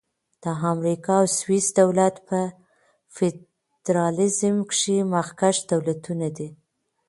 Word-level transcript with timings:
د 0.43 0.45
امریکا 0.73 1.15
او 1.21 1.27
سویس 1.37 1.67
دولت 1.79 2.15
په 2.27 2.39
فدرالیزم 3.15 4.55
کښي 4.69 4.97
مخکښ 5.13 5.57
دولتونه 5.71 6.27
دي. 6.37 6.49